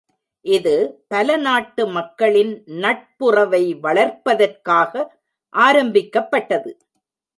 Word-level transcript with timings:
இது 0.45 0.73
பல 1.07 1.35
நாட்டு 1.37 1.83
மக்களின் 1.87 2.53
நட்புறவை 2.83 3.63
வளர்ப்பதற்காக 3.79 5.05
ஆரம்பிக்கப்பட்டது. 5.53 6.71